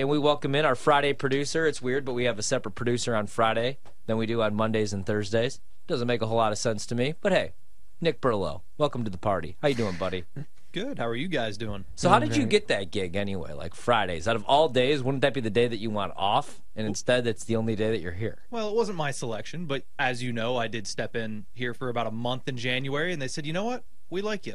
and 0.00 0.08
we 0.08 0.18
welcome 0.18 0.54
in 0.54 0.64
our 0.64 0.74
Friday 0.74 1.12
producer. 1.12 1.66
It's 1.66 1.82
weird, 1.82 2.06
but 2.06 2.14
we 2.14 2.24
have 2.24 2.38
a 2.38 2.42
separate 2.42 2.74
producer 2.74 3.14
on 3.14 3.26
Friday 3.26 3.76
than 4.06 4.16
we 4.16 4.24
do 4.24 4.40
on 4.40 4.54
Mondays 4.54 4.94
and 4.94 5.04
Thursdays. 5.04 5.60
Doesn't 5.86 6.08
make 6.08 6.22
a 6.22 6.26
whole 6.26 6.38
lot 6.38 6.52
of 6.52 6.58
sense 6.58 6.86
to 6.86 6.94
me, 6.94 7.16
but 7.20 7.32
hey, 7.32 7.52
Nick 8.00 8.22
Burlow, 8.22 8.62
welcome 8.78 9.04
to 9.04 9.10
the 9.10 9.18
party. 9.18 9.58
How 9.60 9.68
you 9.68 9.74
doing, 9.74 9.96
buddy? 9.96 10.24
Good. 10.72 10.98
How 10.98 11.06
are 11.06 11.14
you 11.14 11.28
guys 11.28 11.58
doing? 11.58 11.84
So 11.96 12.08
how 12.08 12.18
did 12.18 12.34
you 12.34 12.46
get 12.46 12.68
that 12.68 12.90
gig 12.90 13.14
anyway? 13.14 13.52
Like 13.52 13.74
Fridays, 13.74 14.26
out 14.26 14.36
of 14.36 14.44
all 14.44 14.70
days, 14.70 15.02
wouldn't 15.02 15.20
that 15.20 15.34
be 15.34 15.42
the 15.42 15.50
day 15.50 15.68
that 15.68 15.76
you 15.76 15.90
want 15.90 16.14
off? 16.16 16.62
And 16.74 16.86
instead, 16.86 17.24
that's 17.24 17.44
the 17.44 17.56
only 17.56 17.76
day 17.76 17.90
that 17.90 18.00
you're 18.00 18.12
here. 18.12 18.38
Well, 18.50 18.70
it 18.70 18.74
wasn't 18.74 18.96
my 18.96 19.10
selection, 19.10 19.66
but 19.66 19.84
as 19.98 20.22
you 20.22 20.32
know, 20.32 20.56
I 20.56 20.66
did 20.66 20.86
step 20.86 21.14
in 21.14 21.44
here 21.52 21.74
for 21.74 21.90
about 21.90 22.06
a 22.06 22.10
month 22.10 22.48
in 22.48 22.56
January, 22.56 23.12
and 23.12 23.20
they 23.20 23.28
said, 23.28 23.44
you 23.44 23.52
know 23.52 23.64
what, 23.64 23.84
we 24.08 24.22
like 24.22 24.46
you. 24.46 24.54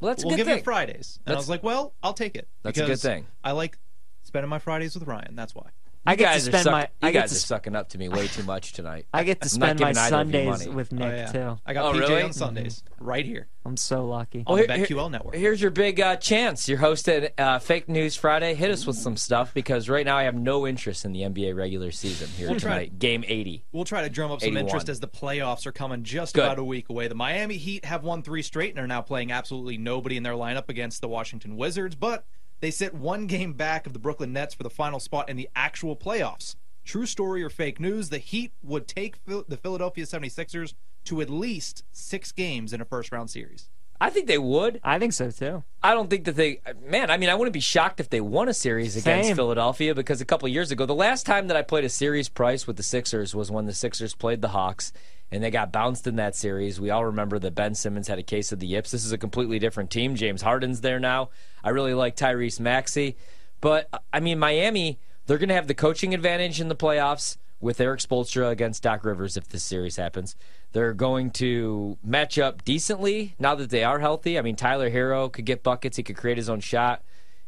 Well, 0.00 0.10
that's 0.10 0.22
a 0.22 0.26
we'll 0.26 0.36
good 0.36 0.38
give 0.38 0.46
thing. 0.48 0.58
you 0.58 0.64
Fridays. 0.64 1.18
And 1.24 1.34
I 1.34 1.38
was 1.38 1.48
like, 1.48 1.62
well, 1.62 1.94
I'll 2.02 2.12
take 2.12 2.34
it. 2.36 2.48
That's 2.62 2.78
a 2.78 2.84
good 2.84 3.00
thing. 3.00 3.26
I 3.42 3.52
like 3.52 3.78
spending 4.26 4.50
my 4.50 4.58
Fridays 4.58 4.94
with 4.94 5.06
Ryan. 5.06 5.34
That's 5.36 5.54
why. 5.54 5.70
I 6.08 6.12
You 6.12 6.18
get 6.18 6.24
to 6.26 6.30
guys 6.34 6.46
are 6.46 6.50
spend 6.52 6.62
suck- 6.64 6.72
my. 6.72 6.80
You 6.82 6.86
I 7.02 7.10
get 7.10 7.20
guys 7.22 7.30
to 7.30 7.34
are 7.34 7.38
sp- 7.42 7.48
sucking 7.48 7.74
up 7.74 7.88
to 7.88 7.98
me 7.98 8.08
way 8.08 8.28
too 8.28 8.44
much 8.44 8.74
tonight. 8.74 9.06
I 9.12 9.24
get 9.24 9.40
to 9.40 9.50
I'm 9.52 9.58
not 9.58 9.66
spend 9.76 9.80
my 9.80 9.88
giving 9.92 9.98
either 10.04 10.16
of 10.20 10.26
you 10.28 10.32
Sundays 10.32 10.66
money. 10.66 10.76
with 10.76 10.92
Nick 10.92 11.12
Oh, 11.12 11.16
yeah. 11.16 11.32
too. 11.32 11.58
I 11.66 11.72
got 11.72 11.84
Oh, 11.84 11.92
PJ 11.98 12.00
really? 12.08 12.22
on 12.22 12.32
Sundays 12.32 12.84
right 13.00 13.24
here 13.26 13.48
I'm 13.64 13.76
so 13.76 14.06
lucky. 14.06 14.44
on 14.46 14.54
Well, 14.56 14.64
the 14.68 14.72
here- 14.76 14.86
BetQL 14.86 15.10
network. 15.10 15.34
Here's 15.34 15.60
your 15.60 15.72
big 15.72 15.98
uh, 16.00 16.14
chance. 16.14 16.68
You're 16.68 16.78
hosting 16.78 17.26
uh, 17.36 17.58
Fake 17.58 17.88
News 17.88 18.14
Friday. 18.14 18.54
Hit 18.54 18.70
us 18.70 18.86
with 18.86 18.94
some 18.94 19.16
stuff 19.16 19.52
because 19.52 19.88
right 19.88 20.06
now 20.06 20.16
I 20.16 20.22
have 20.22 20.36
no 20.36 20.64
interest 20.64 21.04
in 21.04 21.10
the 21.10 21.22
NBA 21.22 21.56
regular 21.56 21.90
season 21.90 22.28
here 22.28 22.50
We'll 22.50 22.60
try- 22.60 22.70
tonight. 22.74 23.00
Game 23.00 23.24
80. 23.26 23.64
We'll 23.72 23.84
try 23.84 24.02
to 24.02 24.08
drum 24.08 24.30
up 24.30 24.42
some 24.42 24.50
81. 24.50 24.64
interest 24.64 24.88
as 24.88 25.00
the 25.00 25.08
playoffs 25.08 25.66
are 25.66 25.72
coming 25.72 26.04
just 26.04 26.34
Good. 26.36 26.44
about 26.44 26.60
a 26.60 26.64
week 26.64 26.88
away. 26.88 27.08
The 27.08 27.16
Miami 27.16 27.56
Heat 27.56 27.84
have 27.84 28.04
won 28.04 28.22
three 28.22 28.42
straight 28.42 28.70
and 28.70 28.78
are 28.78 28.86
now 28.86 29.02
playing 29.02 29.32
absolutely 29.32 29.76
nobody 29.76 30.16
in 30.16 30.22
their 30.22 30.34
lineup 30.34 30.68
against 30.68 31.00
the 31.00 31.08
Washington 31.08 31.56
Wizards, 31.56 31.96
but 31.96 32.24
they 32.60 32.70
sit 32.70 32.94
one 32.94 33.26
game 33.26 33.52
back 33.52 33.86
of 33.86 33.92
the 33.92 33.98
Brooklyn 33.98 34.32
Nets 34.32 34.54
for 34.54 34.62
the 34.62 34.70
final 34.70 35.00
spot 35.00 35.28
in 35.28 35.36
the 35.36 35.48
actual 35.54 35.96
playoffs. 35.96 36.56
True 36.84 37.06
story 37.06 37.42
or 37.42 37.50
fake 37.50 37.80
news, 37.80 38.10
the 38.10 38.18
Heat 38.18 38.52
would 38.62 38.86
take 38.86 39.16
the 39.24 39.58
Philadelphia 39.60 40.04
76ers 40.04 40.74
to 41.04 41.20
at 41.20 41.30
least 41.30 41.84
six 41.92 42.32
games 42.32 42.72
in 42.72 42.80
a 42.80 42.84
first 42.84 43.12
round 43.12 43.30
series. 43.30 43.68
I 44.00 44.10
think 44.10 44.26
they 44.26 44.38
would. 44.38 44.80
I 44.84 44.98
think 44.98 45.14
so 45.14 45.30
too. 45.30 45.64
I 45.82 45.94
don't 45.94 46.10
think 46.10 46.24
that 46.24 46.36
they, 46.36 46.60
man. 46.84 47.10
I 47.10 47.16
mean, 47.16 47.30
I 47.30 47.34
wouldn't 47.34 47.54
be 47.54 47.60
shocked 47.60 47.98
if 47.98 48.10
they 48.10 48.20
won 48.20 48.48
a 48.48 48.54
series 48.54 48.96
against 48.96 49.28
Same. 49.28 49.36
Philadelphia 49.36 49.94
because 49.94 50.20
a 50.20 50.26
couple 50.26 50.48
years 50.48 50.70
ago, 50.70 50.84
the 50.84 50.94
last 50.94 51.24
time 51.24 51.48
that 51.48 51.56
I 51.56 51.62
played 51.62 51.84
a 51.84 51.88
series 51.88 52.28
price 52.28 52.66
with 52.66 52.76
the 52.76 52.82
Sixers 52.82 53.34
was 53.34 53.50
when 53.50 53.66
the 53.66 53.72
Sixers 53.72 54.14
played 54.14 54.42
the 54.42 54.48
Hawks 54.48 54.92
and 55.30 55.42
they 55.42 55.50
got 55.50 55.72
bounced 55.72 56.06
in 56.06 56.16
that 56.16 56.36
series. 56.36 56.80
We 56.80 56.90
all 56.90 57.04
remember 57.04 57.38
that 57.38 57.54
Ben 57.54 57.74
Simmons 57.74 58.08
had 58.08 58.18
a 58.18 58.22
case 58.22 58.52
of 58.52 58.60
the 58.60 58.66
yips. 58.66 58.90
This 58.90 59.04
is 59.04 59.12
a 59.12 59.18
completely 59.18 59.58
different 59.58 59.90
team. 59.90 60.14
James 60.14 60.42
Harden's 60.42 60.80
there 60.80 61.00
now. 61.00 61.30
I 61.64 61.70
really 61.70 61.94
like 61.94 62.16
Tyrese 62.16 62.60
Maxey, 62.60 63.16
but 63.60 63.88
I 64.12 64.20
mean, 64.20 64.38
Miami, 64.38 64.98
they're 65.26 65.38
going 65.38 65.48
to 65.48 65.54
have 65.54 65.66
the 65.66 65.74
coaching 65.74 66.14
advantage 66.14 66.60
in 66.60 66.68
the 66.68 66.76
playoffs 66.76 67.36
with 67.60 67.80
Erik 67.80 68.00
Spoelstra 68.00 68.50
against 68.50 68.82
Doc 68.82 69.04
Rivers 69.04 69.36
if 69.36 69.48
this 69.48 69.64
series 69.64 69.96
happens. 69.96 70.36
They're 70.72 70.92
going 70.92 71.30
to 71.32 71.98
match 72.04 72.38
up 72.38 72.64
decently 72.64 73.34
now 73.38 73.54
that 73.54 73.70
they 73.70 73.82
are 73.82 73.98
healthy. 73.98 74.38
I 74.38 74.42
mean, 74.42 74.56
Tyler 74.56 74.90
Herro 74.90 75.32
could 75.32 75.46
get 75.46 75.62
buckets. 75.62 75.96
He 75.96 76.02
could 76.02 76.16
create 76.16 76.36
his 76.36 76.50
own 76.50 76.60
shot. 76.60 77.02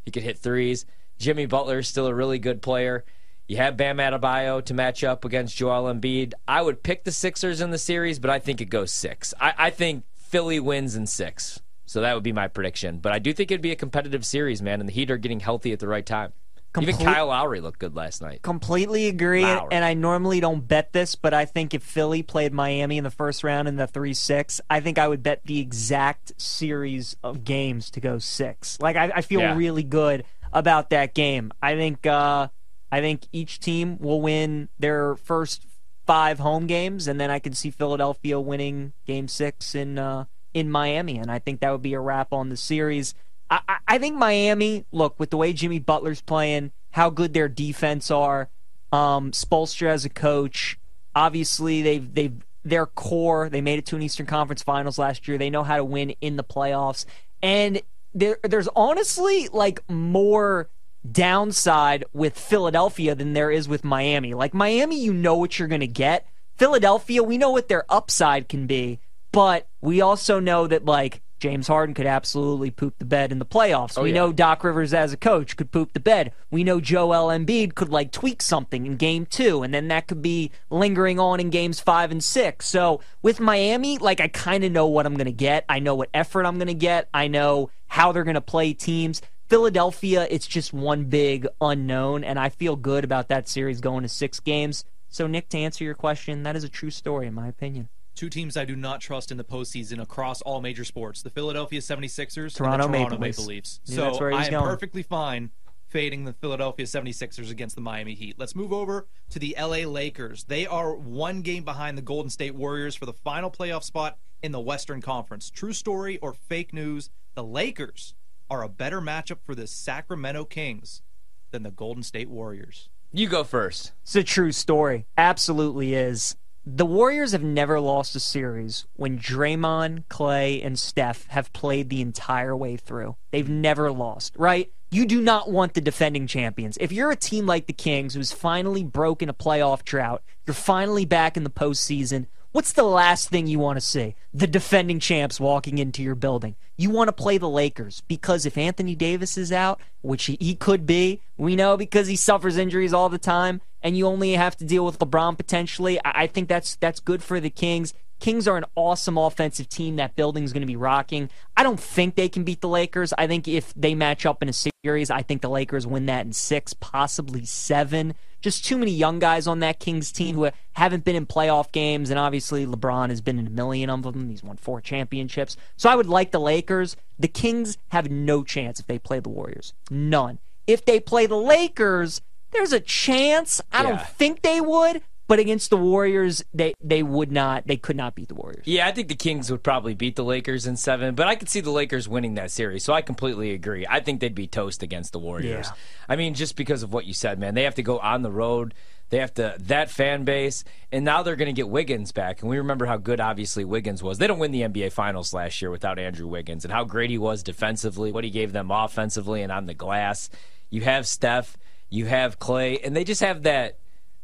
He 0.04 0.10
could 0.10 0.22
hit 0.22 0.38
threes. 0.38 0.86
Jimmy 1.18 1.46
Butler 1.46 1.80
is 1.80 1.88
still 1.88 2.06
a 2.06 2.14
really 2.14 2.38
good 2.38 2.62
player. 2.62 3.04
You 3.48 3.56
have 3.56 3.78
Bam 3.78 3.96
Adebayo 3.96 4.62
to 4.66 4.74
match 4.74 5.02
up 5.02 5.24
against 5.24 5.56
Joel 5.56 5.92
Embiid. 5.92 6.34
I 6.46 6.60
would 6.60 6.82
pick 6.82 7.04
the 7.04 7.10
Sixers 7.12 7.62
in 7.62 7.70
the 7.70 7.78
series, 7.78 8.18
but 8.18 8.30
I 8.30 8.38
think 8.38 8.60
it 8.60 8.66
goes 8.66 8.92
six. 8.92 9.32
I, 9.40 9.54
I 9.56 9.70
think 9.70 10.04
Philly 10.14 10.60
wins 10.60 10.94
in 10.96 11.06
six. 11.06 11.58
So 11.86 12.02
that 12.02 12.12
would 12.12 12.22
be 12.22 12.32
my 12.34 12.48
prediction. 12.48 12.98
But 12.98 13.12
I 13.12 13.18
do 13.18 13.32
think 13.32 13.50
it'd 13.50 13.62
be 13.62 13.70
a 13.72 13.76
competitive 13.76 14.26
series, 14.26 14.60
man, 14.60 14.80
and 14.80 14.88
the 14.88 14.92
Heat 14.92 15.10
are 15.10 15.16
getting 15.16 15.40
healthy 15.40 15.72
at 15.72 15.78
the 15.78 15.88
right 15.88 16.04
time. 16.04 16.34
Even 16.78 16.94
Complete- 16.94 17.06
Kyle 17.14 17.28
Lowry 17.28 17.62
looked 17.62 17.78
good 17.78 17.96
last 17.96 18.20
night. 18.20 18.42
Completely 18.42 19.06
agree. 19.08 19.42
And, 19.42 19.56
Lowry. 19.56 19.68
and 19.72 19.82
I 19.86 19.94
normally 19.94 20.40
don't 20.40 20.68
bet 20.68 20.92
this, 20.92 21.14
but 21.14 21.32
I 21.32 21.46
think 21.46 21.72
if 21.72 21.82
Philly 21.82 22.22
played 22.22 22.52
Miami 22.52 22.98
in 22.98 23.04
the 23.04 23.10
first 23.10 23.42
round 23.42 23.66
in 23.66 23.76
the 23.76 23.86
3 23.86 24.12
6, 24.12 24.60
I 24.68 24.80
think 24.80 24.98
I 24.98 25.08
would 25.08 25.22
bet 25.22 25.40
the 25.46 25.58
exact 25.60 26.32
series 26.36 27.16
of 27.24 27.44
games 27.44 27.90
to 27.92 28.00
go 28.00 28.18
six. 28.18 28.76
Like, 28.82 28.96
I, 28.96 29.10
I 29.16 29.20
feel 29.22 29.40
Yeah. 29.40 29.56
really 29.56 29.82
good 29.82 30.24
about 30.52 30.90
that 30.90 31.14
game. 31.14 31.50
I 31.62 31.74
think. 31.76 32.04
Uh, 32.06 32.48
I 32.90 33.00
think 33.00 33.26
each 33.32 33.60
team 33.60 33.98
will 33.98 34.20
win 34.20 34.68
their 34.78 35.16
first 35.16 35.66
five 36.06 36.38
home 36.38 36.66
games, 36.66 37.06
and 37.06 37.20
then 37.20 37.30
I 37.30 37.38
can 37.38 37.52
see 37.52 37.70
Philadelphia 37.70 38.40
winning 38.40 38.94
Game 39.06 39.28
Six 39.28 39.74
in 39.74 39.98
uh, 39.98 40.24
in 40.54 40.70
Miami, 40.70 41.18
and 41.18 41.30
I 41.30 41.38
think 41.38 41.60
that 41.60 41.70
would 41.70 41.82
be 41.82 41.94
a 41.94 42.00
wrap 42.00 42.32
on 42.32 42.48
the 42.48 42.56
series. 42.56 43.14
I, 43.50 43.60
I, 43.86 43.98
think 43.98 44.16
Miami, 44.16 44.84
look 44.92 45.18
with 45.18 45.30
the 45.30 45.36
way 45.36 45.52
Jimmy 45.52 45.78
Butler's 45.78 46.20
playing, 46.20 46.72
how 46.90 47.08
good 47.10 47.32
their 47.32 47.48
defense 47.48 48.10
are, 48.10 48.50
um, 48.92 49.32
Spoelstra 49.32 49.88
as 49.88 50.04
a 50.04 50.10
coach. 50.10 50.78
Obviously, 51.14 51.82
they've 51.82 52.14
they've 52.14 52.44
their 52.64 52.86
core. 52.86 53.48
They 53.48 53.60
made 53.60 53.78
it 53.78 53.86
to 53.86 53.96
an 53.96 54.02
Eastern 54.02 54.26
Conference 54.26 54.62
Finals 54.62 54.98
last 54.98 55.28
year. 55.28 55.38
They 55.38 55.50
know 55.50 55.62
how 55.62 55.76
to 55.76 55.84
win 55.84 56.10
in 56.20 56.36
the 56.36 56.44
playoffs, 56.44 57.04
and 57.42 57.82
there 58.14 58.38
there's 58.42 58.68
honestly 58.74 59.48
like 59.48 59.80
more 59.88 60.70
downside 61.10 62.04
with 62.12 62.38
Philadelphia 62.38 63.14
than 63.14 63.32
there 63.32 63.50
is 63.50 63.68
with 63.68 63.84
Miami. 63.84 64.34
Like 64.34 64.54
Miami, 64.54 65.00
you 65.00 65.12
know 65.12 65.36
what 65.36 65.58
you're 65.58 65.68
going 65.68 65.80
to 65.80 65.86
get. 65.86 66.26
Philadelphia, 66.56 67.22
we 67.22 67.38
know 67.38 67.50
what 67.50 67.68
their 67.68 67.84
upside 67.88 68.48
can 68.48 68.66
be, 68.66 68.98
but 69.32 69.68
we 69.80 70.00
also 70.00 70.40
know 70.40 70.66
that 70.66 70.84
like 70.84 71.22
James 71.38 71.68
Harden 71.68 71.94
could 71.94 72.06
absolutely 72.06 72.70
poop 72.70 72.98
the 72.98 73.04
bed 73.04 73.30
in 73.30 73.38
the 73.38 73.46
playoffs. 73.46 73.96
Oh, 73.96 74.02
we 74.02 74.10
yeah. 74.10 74.16
know 74.16 74.32
Doc 74.32 74.64
Rivers 74.64 74.92
as 74.92 75.12
a 75.12 75.16
coach 75.16 75.56
could 75.56 75.70
poop 75.70 75.92
the 75.92 76.00
bed. 76.00 76.32
We 76.50 76.64
know 76.64 76.80
Joel 76.80 77.28
Embiid 77.28 77.74
could 77.74 77.90
like 77.90 78.10
tweak 78.10 78.42
something 78.42 78.86
in 78.86 78.96
game 78.96 79.24
2 79.26 79.62
and 79.62 79.72
then 79.72 79.88
that 79.88 80.08
could 80.08 80.20
be 80.20 80.50
lingering 80.68 81.20
on 81.20 81.38
in 81.38 81.50
games 81.50 81.78
5 81.80 82.10
and 82.10 82.24
6. 82.24 82.66
So, 82.66 83.00
with 83.22 83.38
Miami, 83.38 83.98
like 83.98 84.20
I 84.20 84.28
kind 84.28 84.64
of 84.64 84.72
know 84.72 84.86
what 84.86 85.06
I'm 85.06 85.14
going 85.14 85.26
to 85.26 85.32
get. 85.32 85.64
I 85.68 85.78
know 85.78 85.94
what 85.94 86.10
effort 86.12 86.44
I'm 86.44 86.56
going 86.56 86.66
to 86.68 86.74
get. 86.74 87.08
I 87.14 87.28
know 87.28 87.70
how 87.86 88.10
they're 88.12 88.24
going 88.24 88.34
to 88.34 88.40
play 88.40 88.72
teams. 88.72 89.22
Philadelphia, 89.48 90.26
it's 90.30 90.46
just 90.46 90.74
one 90.74 91.04
big 91.04 91.46
unknown, 91.60 92.22
and 92.22 92.38
I 92.38 92.50
feel 92.50 92.76
good 92.76 93.02
about 93.02 93.28
that 93.28 93.48
series 93.48 93.80
going 93.80 94.02
to 94.02 94.08
six 94.08 94.40
games. 94.40 94.84
So, 95.08 95.26
Nick, 95.26 95.48
to 95.50 95.58
answer 95.58 95.84
your 95.84 95.94
question, 95.94 96.42
that 96.42 96.54
is 96.54 96.64
a 96.64 96.68
true 96.68 96.90
story, 96.90 97.26
in 97.26 97.32
my 97.34 97.48
opinion. 97.48 97.88
Two 98.14 98.28
teams 98.28 98.58
I 98.58 98.66
do 98.66 98.76
not 98.76 99.00
trust 99.00 99.30
in 99.30 99.38
the 99.38 99.44
postseason 99.44 100.02
across 100.02 100.42
all 100.42 100.60
major 100.60 100.84
sports: 100.84 101.22
the 101.22 101.30
Philadelphia 101.30 101.80
76ers 101.80 102.56
Toronto 102.56 102.84
and 102.84 102.94
the 102.94 102.98
Toronto 102.98 103.18
Maple 103.18 103.18
Leafs. 103.18 103.38
Maple 103.38 103.44
Leafs. 103.48 103.80
So 103.84 104.00
that's 104.02 104.20
where 104.20 104.30
he 104.30 104.36
I 104.36 104.44
am 104.46 104.50
going. 104.50 104.64
perfectly 104.64 105.02
fine 105.02 105.50
fading 105.88 106.24
the 106.24 106.34
Philadelphia 106.34 106.84
76ers 106.84 107.50
against 107.50 107.74
the 107.74 107.80
Miami 107.80 108.14
Heat. 108.14 108.38
Let's 108.38 108.54
move 108.54 108.74
over 108.74 109.06
to 109.30 109.38
the 109.38 109.56
LA 109.58 109.88
Lakers. 109.88 110.44
They 110.44 110.66
are 110.66 110.94
one 110.94 111.40
game 111.40 111.64
behind 111.64 111.96
the 111.96 112.02
Golden 112.02 112.28
State 112.28 112.54
Warriors 112.54 112.94
for 112.94 113.06
the 113.06 113.14
final 113.14 113.50
playoff 113.50 113.84
spot 113.84 114.18
in 114.42 114.52
the 114.52 114.60
Western 114.60 115.00
Conference. 115.00 115.48
True 115.48 115.72
story 115.72 116.18
or 116.18 116.34
fake 116.34 116.74
news? 116.74 117.08
The 117.34 117.44
Lakers 117.44 118.14
are 118.50 118.62
a 118.62 118.68
better 118.68 119.00
matchup 119.00 119.38
for 119.44 119.54
the 119.54 119.66
Sacramento 119.66 120.44
Kings 120.44 121.02
than 121.50 121.62
the 121.62 121.70
Golden 121.70 122.02
State 122.02 122.28
Warriors. 122.28 122.88
You 123.12 123.28
go 123.28 123.44
first. 123.44 123.92
It's 124.02 124.16
a 124.16 124.22
true 124.22 124.52
story. 124.52 125.06
Absolutely 125.16 125.94
is. 125.94 126.36
The 126.66 126.84
Warriors 126.84 127.32
have 127.32 127.42
never 127.42 127.80
lost 127.80 128.14
a 128.14 128.20
series 128.20 128.86
when 128.94 129.18
Draymond, 129.18 130.04
Klay, 130.10 130.64
and 130.64 130.78
Steph 130.78 131.26
have 131.28 131.52
played 131.54 131.88
the 131.88 132.02
entire 132.02 132.54
way 132.54 132.76
through. 132.76 133.16
They've 133.30 133.48
never 133.48 133.90
lost, 133.90 134.34
right? 134.36 134.70
You 134.90 135.06
do 135.06 135.22
not 135.22 135.50
want 135.50 135.72
the 135.72 135.80
defending 135.80 136.26
champions. 136.26 136.76
If 136.78 136.92
you're 136.92 137.10
a 137.10 137.16
team 137.16 137.46
like 137.46 137.66
the 137.66 137.72
Kings 137.72 138.14
who's 138.14 138.32
finally 138.32 138.84
broken 138.84 139.30
a 139.30 139.34
playoff 139.34 139.82
drought, 139.84 140.22
you're 140.46 140.54
finally 140.54 141.06
back 141.06 141.36
in 141.38 141.44
the 141.44 141.50
postseason. 141.50 142.26
What's 142.50 142.72
the 142.72 142.82
last 142.82 143.28
thing 143.28 143.46
you 143.46 143.58
want 143.58 143.76
to 143.76 143.84
see? 143.84 144.14
The 144.32 144.46
defending 144.46 145.00
champs 145.00 145.38
walking 145.38 145.76
into 145.76 146.02
your 146.02 146.14
building. 146.14 146.56
You 146.78 146.88
want 146.88 147.08
to 147.08 147.12
play 147.12 147.36
the 147.36 147.48
Lakers 147.48 148.02
because 148.08 148.46
if 148.46 148.56
Anthony 148.56 148.94
Davis 148.94 149.36
is 149.36 149.52
out, 149.52 149.80
which 150.00 150.24
he, 150.24 150.38
he 150.40 150.54
could 150.54 150.86
be, 150.86 151.20
we 151.36 151.56
know 151.56 151.76
because 151.76 152.06
he 152.06 152.16
suffers 152.16 152.56
injuries 152.56 152.94
all 152.94 153.10
the 153.10 153.18
time, 153.18 153.60
and 153.82 153.98
you 153.98 154.06
only 154.06 154.32
have 154.32 154.56
to 154.56 154.64
deal 154.64 154.86
with 154.86 154.98
LeBron 154.98 155.36
potentially. 155.36 155.98
I, 156.04 156.22
I 156.22 156.26
think 156.26 156.48
that's 156.48 156.76
that's 156.76 157.00
good 157.00 157.22
for 157.22 157.38
the 157.38 157.50
Kings. 157.50 157.92
Kings 158.20 158.48
are 158.48 158.56
an 158.56 158.64
awesome 158.74 159.16
offensive 159.16 159.68
team. 159.68 159.96
That 159.96 160.16
building's 160.16 160.52
going 160.52 160.62
to 160.62 160.66
be 160.66 160.76
rocking. 160.76 161.30
I 161.56 161.62
don't 161.62 161.80
think 161.80 162.14
they 162.14 162.28
can 162.28 162.44
beat 162.44 162.60
the 162.60 162.68
Lakers. 162.68 163.12
I 163.16 163.26
think 163.26 163.46
if 163.46 163.72
they 163.74 163.94
match 163.94 164.26
up 164.26 164.42
in 164.42 164.48
a 164.48 164.52
series, 164.52 165.10
I 165.10 165.22
think 165.22 165.42
the 165.42 165.50
Lakers 165.50 165.86
win 165.86 166.06
that 166.06 166.26
in 166.26 166.32
six, 166.32 166.72
possibly 166.74 167.44
seven. 167.44 168.14
Just 168.40 168.64
too 168.64 168.78
many 168.78 168.92
young 168.92 169.18
guys 169.18 169.46
on 169.46 169.60
that 169.60 169.80
Kings 169.80 170.12
team 170.12 170.36
who 170.36 170.48
haven't 170.72 171.04
been 171.04 171.16
in 171.16 171.26
playoff 171.26 171.72
games, 171.72 172.10
and 172.10 172.18
obviously 172.18 172.66
LeBron 172.66 173.08
has 173.10 173.20
been 173.20 173.38
in 173.38 173.48
a 173.48 173.50
million 173.50 173.90
of 173.90 174.02
them. 174.02 174.30
He's 174.30 174.44
won 174.44 174.56
four 174.56 174.80
championships. 174.80 175.56
So 175.76 175.90
I 175.90 175.96
would 175.96 176.06
like 176.06 176.30
the 176.30 176.40
Lakers. 176.40 176.96
The 177.18 177.28
Kings 177.28 177.78
have 177.88 178.10
no 178.10 178.44
chance 178.44 178.78
if 178.78 178.86
they 178.86 178.98
play 178.98 179.18
the 179.18 179.28
Warriors. 179.28 179.74
None. 179.90 180.38
If 180.68 180.84
they 180.84 181.00
play 181.00 181.26
the 181.26 181.36
Lakers, 181.36 182.20
there's 182.52 182.72
a 182.72 182.80
chance. 182.80 183.60
I 183.72 183.82
don't 183.82 184.00
think 184.00 184.42
they 184.42 184.60
would, 184.60 185.02
But 185.28 185.38
against 185.38 185.68
the 185.68 185.76
Warriors, 185.76 186.42
they 186.54 186.72
they 186.80 187.02
would 187.02 187.30
not, 187.30 187.66
they 187.66 187.76
could 187.76 187.96
not 187.96 188.14
beat 188.14 188.28
the 188.28 188.34
Warriors. 188.34 188.66
Yeah, 188.66 188.88
I 188.88 188.92
think 188.92 189.08
the 189.08 189.14
Kings 189.14 189.50
would 189.50 189.62
probably 189.62 189.94
beat 189.94 190.16
the 190.16 190.24
Lakers 190.24 190.66
in 190.66 190.76
seven, 190.76 191.14
but 191.14 191.28
I 191.28 191.36
could 191.36 191.50
see 191.50 191.60
the 191.60 191.70
Lakers 191.70 192.08
winning 192.08 192.34
that 192.36 192.50
series. 192.50 192.82
So 192.82 192.94
I 192.94 193.02
completely 193.02 193.52
agree. 193.52 193.86
I 193.88 194.00
think 194.00 194.20
they'd 194.20 194.34
be 194.34 194.46
toast 194.46 194.82
against 194.82 195.12
the 195.12 195.18
Warriors. 195.18 195.66
Yeah. 195.66 195.74
I 196.08 196.16
mean, 196.16 196.32
just 196.32 196.56
because 196.56 196.82
of 196.82 196.94
what 196.94 197.04
you 197.04 197.12
said, 197.12 197.38
man, 197.38 197.54
they 197.54 197.64
have 197.64 197.74
to 197.74 197.82
go 197.82 197.98
on 197.98 198.22
the 198.22 198.30
road. 198.30 198.72
They 199.10 199.18
have 199.18 199.34
to 199.34 199.56
that 199.60 199.90
fan 199.90 200.24
base, 200.24 200.64
and 200.92 201.04
now 201.04 201.22
they're 201.22 201.36
going 201.36 201.46
to 201.46 201.52
get 201.52 201.68
Wiggins 201.68 202.12
back. 202.12 202.40
And 202.40 202.50
we 202.50 202.58
remember 202.58 202.86
how 202.86 202.96
good, 202.96 203.20
obviously, 203.20 203.64
Wiggins 203.64 204.02
was. 204.02 204.18
They 204.18 204.26
don't 204.26 204.38
win 204.38 204.50
the 204.50 204.62
NBA 204.62 204.92
Finals 204.92 205.32
last 205.32 205.62
year 205.62 205.70
without 205.70 205.98
Andrew 205.98 206.26
Wiggins, 206.26 206.64
and 206.64 206.72
how 206.72 206.84
great 206.84 207.10
he 207.10 207.18
was 207.18 207.42
defensively, 207.42 208.12
what 208.12 208.24
he 208.24 208.30
gave 208.30 208.52
them 208.52 208.70
offensively 208.70 209.42
and 209.42 209.52
on 209.52 209.66
the 209.66 209.74
glass. 209.74 210.28
You 210.68 210.82
have 210.82 211.06
Steph, 211.06 211.56
you 211.88 212.04
have 212.04 212.38
Klay, 212.38 212.80
and 212.84 212.94
they 212.94 213.04
just 213.04 213.22
have 213.22 213.44
that 213.44 213.78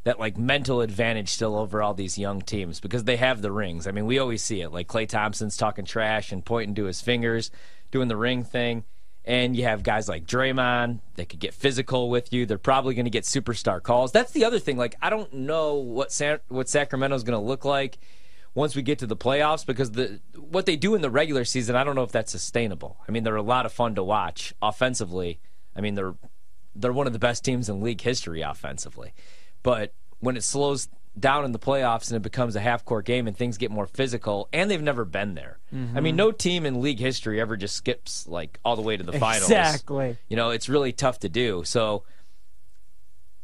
that 0.04 0.20
like 0.20 0.36
mental 0.36 0.80
advantage 0.80 1.30
still 1.30 1.56
over 1.56 1.82
all 1.82 1.94
these 1.94 2.18
young 2.18 2.42
teams 2.42 2.78
because 2.78 3.04
they 3.04 3.16
have 3.16 3.42
the 3.42 3.50
rings. 3.50 3.86
I 3.86 3.90
mean, 3.90 4.06
we 4.06 4.18
always 4.18 4.42
see 4.42 4.60
it. 4.60 4.70
Like 4.70 4.86
Klay 4.86 5.08
Thompson's 5.08 5.56
talking 5.56 5.84
trash 5.84 6.30
and 6.30 6.44
pointing 6.44 6.74
to 6.76 6.84
his 6.84 7.00
fingers, 7.00 7.50
doing 7.90 8.08
the 8.08 8.16
ring 8.16 8.44
thing. 8.44 8.84
And 9.26 9.56
you 9.56 9.64
have 9.64 9.82
guys 9.82 10.06
like 10.06 10.26
Draymond 10.26 11.00
that 11.14 11.30
could 11.30 11.40
get 11.40 11.54
physical 11.54 12.10
with 12.10 12.30
you. 12.30 12.44
They're 12.44 12.58
probably 12.58 12.94
going 12.94 13.06
to 13.06 13.10
get 13.10 13.24
superstar 13.24 13.82
calls. 13.82 14.12
That's 14.12 14.32
the 14.32 14.44
other 14.44 14.58
thing. 14.58 14.76
Like 14.76 14.96
I 15.00 15.08
don't 15.08 15.32
know 15.32 15.76
what 15.76 16.12
San- 16.12 16.40
what 16.48 16.68
Sacramento's 16.68 17.24
going 17.24 17.38
to 17.38 17.44
look 17.44 17.64
like 17.64 17.96
once 18.54 18.76
we 18.76 18.82
get 18.82 18.98
to 18.98 19.06
the 19.06 19.16
playoffs 19.16 19.64
because 19.64 19.92
the 19.92 20.20
what 20.36 20.66
they 20.66 20.76
do 20.76 20.94
in 20.94 21.00
the 21.00 21.08
regular 21.08 21.46
season, 21.46 21.74
I 21.74 21.84
don't 21.84 21.94
know 21.94 22.02
if 22.02 22.12
that's 22.12 22.30
sustainable. 22.30 22.98
I 23.08 23.12
mean, 23.12 23.24
they're 23.24 23.34
a 23.34 23.42
lot 23.42 23.64
of 23.64 23.72
fun 23.72 23.94
to 23.94 24.04
watch 24.04 24.52
offensively. 24.60 25.40
I 25.74 25.80
mean, 25.80 25.94
they're 25.94 26.14
they're 26.76 26.92
one 26.92 27.06
of 27.06 27.14
the 27.14 27.18
best 27.18 27.44
teams 27.44 27.70
in 27.70 27.80
league 27.80 28.02
history 28.02 28.42
offensively. 28.42 29.14
But 29.64 29.92
when 30.20 30.36
it 30.36 30.44
slows 30.44 30.88
down 31.18 31.44
in 31.44 31.52
the 31.52 31.58
playoffs 31.58 32.08
and 32.08 32.16
it 32.16 32.22
becomes 32.22 32.54
a 32.56 32.60
half 32.60 32.84
court 32.84 33.04
game 33.04 33.26
and 33.26 33.36
things 33.36 33.58
get 33.58 33.70
more 33.72 33.86
physical, 33.86 34.48
and 34.52 34.70
they've 34.70 34.82
never 34.82 35.04
been 35.04 35.34
there. 35.34 35.58
I 35.72 35.76
mean, 35.76 35.94
mm-hmm. 35.94 36.16
no 36.16 36.30
team 36.30 36.66
in 36.66 36.80
league 36.80 37.00
history 37.00 37.40
ever 37.40 37.56
just 37.56 37.74
skips 37.74 38.28
like 38.28 38.60
all 38.64 38.76
the 38.76 38.82
way 38.82 38.96
to 38.96 39.02
the 39.02 39.18
finals. 39.18 39.50
Exactly. 39.50 40.16
You 40.28 40.36
know, 40.36 40.50
it's 40.50 40.68
really 40.68 40.92
tough 40.92 41.18
to 41.20 41.28
do. 41.28 41.64
So, 41.64 42.04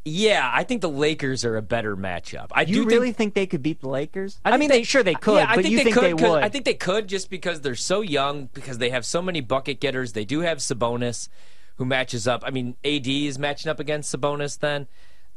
yeah, 0.04 0.48
I 0.52 0.64
think 0.64 0.80
the 0.80 0.88
Lakers 0.88 1.44
are 1.44 1.56
a 1.56 1.62
better 1.62 1.96
matchup. 1.96 2.48
I 2.52 2.62
You 2.62 2.84
do 2.84 2.86
really 2.86 3.06
think, 3.08 3.16
think, 3.16 3.34
they 3.34 3.46
could 3.46 3.62
beat 3.62 3.80
the 3.80 3.88
Lakers? 3.88 4.40
I 4.44 4.52
I, 4.52 4.56
mean, 4.56 4.68
they- 4.68 4.82
sure 4.82 5.02
they 5.02 5.14
could, 5.14 5.36
yeah, 5.36 5.46
I 5.48 5.60
think 5.60 5.76
they 5.76 5.84
think 5.84 5.96
could. 5.96 6.18
they? 6.18 6.32
I 6.34 6.48
think 6.48 6.64
they 6.64 6.74
could 6.74 7.08
just 7.08 7.30
because 7.30 7.60
they're 7.60 7.74
so 7.74 8.00
young, 8.00 8.48
because 8.52 8.78
they 8.78 8.90
have 8.90 9.04
so 9.04 9.20
many 9.22 9.40
bucket 9.40 9.80
getters. 9.80 10.12
They 10.12 10.24
do 10.24 10.40
have 10.40 10.58
Sabonis, 10.58 11.28
who 11.76 11.84
matches 11.84 12.28
up. 12.28 12.42
I 12.44 12.50
mean, 12.50 12.76
AD 12.84 13.06
is 13.06 13.38
matching 13.38 13.70
up 13.70 13.80
against 13.80 14.14
Sabonis. 14.14 14.58
Then 14.58 14.86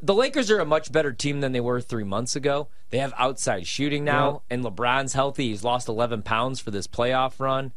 the 0.03 0.13
Lakers 0.13 0.51
are 0.51 0.59
a 0.59 0.65
much 0.65 0.91
better 0.91 1.13
team 1.13 1.39
than 1.39 1.53
they 1.53 1.61
were 1.61 1.79
three 1.79 2.03
months 2.03 2.35
ago. 2.35 2.67
They 2.89 2.97
have 3.00 3.13
outside 3.17 3.65
shooting 3.65 4.03
now, 4.03 4.44
and 4.50 4.63
LeBron's 4.63 5.13
healthy. 5.13 5.47
He's 5.50 5.63
lost 5.63 5.88
11 5.88 6.21
pounds 6.23 6.59
for 6.59 6.71
this 6.71 6.88
playoff 6.88 7.39
run. 7.39 7.71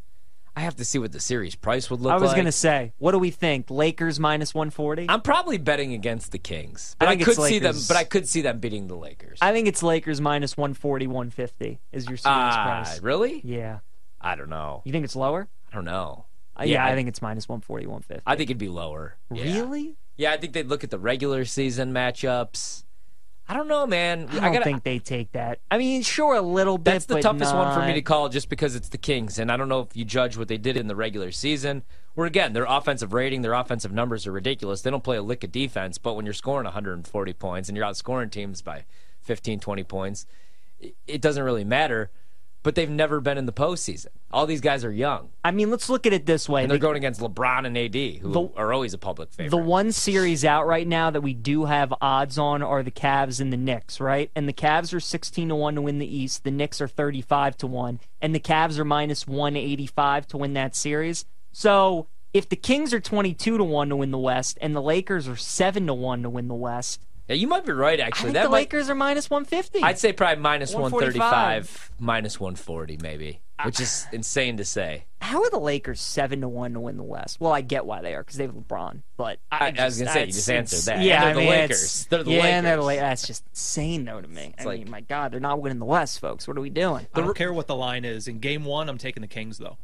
I 0.56 0.61
have 0.61 0.76
to 0.76 0.84
see 0.87 0.99
what 0.99 1.12
the 1.12 1.20
series 1.20 1.55
price 1.55 1.90
would 1.90 2.00
look 2.00 2.11
like. 2.11 2.19
I 2.19 2.23
was 2.23 2.28
like. 2.31 2.37
going 2.37 2.46
to 2.46 2.52
say, 2.52 2.93
what 2.99 3.12
do 3.12 3.19
we 3.19 3.31
think? 3.31 3.70
Lakers 3.70 4.19
minus 4.19 4.55
140? 4.55 5.06
I'm 5.08 5.20
probably 5.20 5.58
betting 5.58 5.93
against 5.93 6.32
the 6.32 6.38
Kings, 6.38 6.96
I 6.99 7.05
but 7.05 7.08
I, 7.08 7.17
think 7.17 7.25
could 7.26 7.37
see 7.44 7.58
them. 7.58 7.76
But 7.87 7.96
I 7.99 8.05
could 8.05 8.26
see 8.26 8.40
them 8.40 8.58
beating 8.58 8.87
the 8.88 8.96
Lakers. 8.96 9.38
I 9.40 9.52
think 9.52 9.69
it's 9.69 9.82
Lakers 9.82 10.20
minus 10.20 10.56
140, 10.56 11.06
150 11.06 11.78
is 11.93 12.08
your 12.08 12.17
series 12.17 12.25
Ah, 12.25 12.82
price. 12.84 13.02
really? 13.02 13.43
Yeah. 13.44 13.81
I 14.20 14.34
don't 14.34 14.49
know. 14.49 14.81
You 14.84 14.93
think 14.93 15.05
it's 15.05 15.14
lower? 15.14 15.46
I 15.70 15.75
don't 15.75 15.84
know. 15.84 16.25
Uh, 16.58 16.64
yeah, 16.64 16.87
I 16.87 16.94
think 16.94 17.08
it's 17.08 17.20
minus 17.20 17.49
140, 17.49 17.87
150. 17.87 18.23
I 18.26 18.34
think 18.34 18.49
it'd 18.49 18.58
be 18.58 18.69
lower. 18.69 19.17
Really? 19.28 19.82
Yeah, 19.88 19.93
I 20.18 20.36
think 20.36 20.52
they'd 20.52 20.66
look 20.66 20.84
at 20.84 20.90
the 20.90 20.98
regular 20.98 21.44
season 21.44 21.92
matchups. 21.92 22.84
I 23.48 23.54
don't 23.54 23.68
know, 23.68 23.86
man. 23.86 24.26
I 24.30 24.40
don't 24.40 24.52
gotta, 24.54 24.64
think 24.64 24.82
they 24.82 24.98
take 24.98 25.32
that. 25.32 25.60
I 25.70 25.78
mean, 25.78 26.02
sure, 26.02 26.34
a 26.34 26.42
little 26.42 26.78
bit. 26.78 26.92
that's 26.92 27.04
the 27.04 27.20
toughest 27.20 27.54
one 27.54 27.72
for 27.72 27.86
me 27.86 27.94
to 27.94 28.02
call, 28.02 28.28
just 28.28 28.48
because 28.48 28.74
it's 28.74 28.88
the 28.88 28.98
Kings, 28.98 29.38
and 29.38 29.52
I 29.52 29.56
don't 29.56 29.68
know 29.68 29.80
if 29.80 29.96
you 29.96 30.04
judge 30.04 30.36
what 30.36 30.48
they 30.48 30.58
did 30.58 30.76
in 30.76 30.88
the 30.88 30.96
regular 30.96 31.30
season. 31.30 31.84
Where 32.14 32.26
again, 32.26 32.54
their 32.54 32.64
offensive 32.64 33.12
rating, 33.12 33.42
their 33.42 33.52
offensive 33.52 33.92
numbers 33.92 34.26
are 34.26 34.32
ridiculous. 34.32 34.82
They 34.82 34.90
don't 34.90 35.04
play 35.04 35.16
a 35.16 35.22
lick 35.22 35.44
of 35.44 35.52
defense, 35.52 35.96
but 35.98 36.14
when 36.14 36.24
you're 36.24 36.34
scoring 36.34 36.64
140 36.64 37.32
points 37.34 37.68
and 37.68 37.76
you're 37.76 37.86
outscoring 37.86 38.32
teams 38.32 38.62
by 38.62 38.84
15, 39.20 39.60
20 39.60 39.84
points, 39.84 40.26
it 41.06 41.20
doesn't 41.20 41.44
really 41.44 41.64
matter. 41.64 42.10
But 42.66 42.74
they've 42.74 42.90
never 42.90 43.20
been 43.20 43.38
in 43.38 43.46
the 43.46 43.52
postseason. 43.52 44.08
All 44.32 44.44
these 44.44 44.60
guys 44.60 44.84
are 44.84 44.90
young, 44.90 45.28
I 45.44 45.52
mean, 45.52 45.70
let's 45.70 45.88
look 45.88 46.04
at 46.04 46.12
it 46.12 46.26
this 46.26 46.48
way. 46.48 46.62
and 46.62 46.70
they're 46.70 46.78
The- 46.78 46.82
going 46.82 46.96
against 46.96 47.20
LeBron 47.20 47.64
and 47.64 47.78
AD, 47.78 48.18
who 48.20 48.32
The- 48.32 48.48
are 48.56 48.72
always 48.72 48.92
a 48.92 48.98
public 48.98 49.30
favorite. 49.30 49.50
The 49.50 49.56
one 49.64 49.92
series 49.92 50.44
out 50.44 50.66
right 50.66 50.86
now 50.86 51.10
that 51.10 51.20
we 51.20 51.32
do 51.32 51.66
have 51.66 51.94
odds 52.00 52.38
on 52.38 52.62
are 52.64 52.82
the 52.82 52.90
Cavs 52.90 53.40
and 53.40 53.52
the 53.52 53.56
Knicks, 53.56 54.00
right? 54.00 54.32
And 54.34 54.48
the 54.48 54.52
Cavs 54.52 54.92
are 54.92 54.98
16 54.98 55.48
to 55.50 55.54
1 55.54 55.76
to 55.76 55.80
win 55.82 56.00
the 56.00 56.12
East. 56.16 56.42
The 56.42 56.50
Knicks 56.50 56.80
are 56.80 56.88
35 56.88 57.56
to 57.58 57.68
1. 57.68 58.00
And 58.20 58.34
the 58.34 58.40
Cavs 58.40 58.78
are 58.78 58.84
minus 58.84 59.28
185 59.28 60.26
to 60.26 60.36
win 60.36 60.54
that 60.54 60.74
series. 60.74 61.24
So 61.52 62.08
if 62.34 62.48
the 62.48 62.56
Kings 62.56 62.92
are 62.92 62.98
22 63.00 63.56
to 63.58 63.64
1 63.64 63.88
to 63.90 63.96
win 63.96 64.10
the 64.10 64.18
West 64.18 64.58
and 64.60 64.74
the 64.74 64.82
Lakers 64.82 65.28
are 65.28 65.36
7 65.36 65.86
to 65.86 65.94
1 65.94 66.22
to 66.24 66.28
win 66.30 66.48
the 66.48 66.54
West, 66.54 67.00
yeah, 67.28 67.34
you 67.37 67.46
might 67.49 67.64
be 67.64 67.73
right. 67.73 67.99
Actually, 67.99 68.02
I 68.02 68.06
Actually, 68.06 68.25
think 68.25 68.34
that 68.34 68.43
the 68.44 68.49
might, 68.50 68.56
Lakers 68.58 68.90
are 68.90 68.94
minus 68.94 69.28
150. 69.31 69.82
I'd 69.82 69.99
say 69.99 70.12
probably 70.12 70.43
minus 70.43 70.75
135, 70.75 71.90
minus 71.99 72.38
140, 72.40 72.99
maybe, 73.02 73.40
which 73.64 73.81
is 73.81 74.06
insane 74.12 74.56
to 74.58 74.64
say. 74.64 75.05
How 75.20 75.43
are 75.43 75.50
the 75.50 75.58
Lakers 75.58 76.00
7 76.00 76.40
to 76.43 76.49
1 76.49 76.75
to 76.75 76.81
win 76.81 76.96
the 76.96 77.02
West? 77.02 77.40
Well, 77.40 77.52
I 77.52 77.62
get 77.62 77.84
why 77.84 78.00
they 78.02 78.14
are 78.14 78.23
because 78.23 78.37
they 78.37 78.44
have 78.46 78.55
LeBron. 78.55 79.02
But 79.17 79.40
I, 79.50 79.75
I 79.76 79.84
was 79.87 79.99
gonna 79.99 80.12
say, 80.12 80.20
you 80.26 80.32
just 80.32 80.49
answered 80.50 80.93
that. 80.93 81.02
Yeah, 81.02 81.20
they're 81.20 81.31
I 81.31 81.32
the 81.32 81.40
mean, 81.40 81.49
Lakers. 81.49 82.06
They're 82.08 82.23
the 82.23 82.31
yeah, 82.31 82.44
and 82.44 82.67
they're 82.67 82.76
the 82.76 82.82
Lakers. 82.82 83.00
That's 83.02 83.26
just 83.26 83.44
insane, 83.50 84.05
though, 84.05 84.20
to 84.20 84.28
me. 84.28 84.55
I 84.58 84.64
like- 84.64 84.78
mean, 84.81 84.90
my 84.90 85.00
God, 85.00 85.32
they're 85.32 85.40
not 85.40 85.61
winning 85.61 85.78
the 85.81 85.84
West, 85.84 86.20
folks. 86.20 86.46
What 86.46 86.56
are 86.56 86.61
we 86.61 86.70
doing? 86.70 87.06
I 87.14 87.20
don't 87.20 87.37
care 87.37 87.52
what 87.52 87.67
the 87.67 87.76
line 87.76 88.05
is. 88.05 88.28
In 88.28 88.38
game 88.38 88.64
one, 88.64 88.88
I'm 88.88 88.99
taking 88.99 89.20
the 89.23 89.26
Kings, 89.26 89.58
though. 89.58 89.78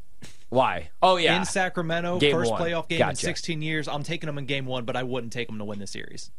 Why? 0.51 0.91
Oh 1.03 1.17
yeah, 1.17 1.39
In 1.39 1.47
Sacramento, 1.47 2.19
Game 2.19 2.33
first 2.33 2.51
one. 2.51 2.61
playoff 2.61 2.87
game 2.87 3.01
in 3.09 3.17
16 3.17 3.63
years, 3.63 3.89
I'm 3.89 4.03
taking 4.03 4.27
them 4.27 4.37
in 4.37 4.45
game 4.45 4.67
one, 4.67 4.85
but 4.85 4.97
I 4.97 5.03
wouldn't 5.03 5.33
take 5.33 5.49
them 5.49 5.57
to 5.59 5.65
win 5.65 5.79
the 5.79 5.87
series. 5.87 6.31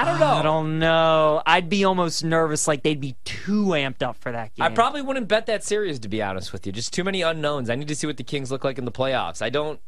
I 0.00 0.04
don't 0.04 0.20
know. 0.20 0.26
I 0.26 0.42
don't 0.42 0.78
know. 0.78 1.42
I'd 1.44 1.68
be 1.68 1.84
almost 1.84 2.24
nervous, 2.24 2.66
like 2.66 2.82
they'd 2.82 3.00
be 3.00 3.16
too 3.24 3.66
amped 3.66 4.02
up 4.02 4.16
for 4.16 4.32
that 4.32 4.54
game. 4.54 4.64
I 4.64 4.70
probably 4.70 5.02
wouldn't 5.02 5.28
bet 5.28 5.46
that 5.46 5.62
series 5.62 5.98
to 6.00 6.08
be 6.08 6.22
honest 6.22 6.52
with 6.52 6.66
you. 6.66 6.72
Just 6.72 6.94
too 6.94 7.04
many 7.04 7.22
unknowns. 7.22 7.68
I 7.68 7.74
need 7.74 7.88
to 7.88 7.94
see 7.94 8.06
what 8.06 8.16
the 8.16 8.24
Kings 8.24 8.50
look 8.50 8.64
like 8.64 8.78
in 8.78 8.86
the 8.86 8.92
playoffs. 8.92 9.42
I 9.42 9.50
don't. 9.50 9.78